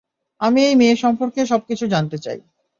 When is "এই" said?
0.63-0.75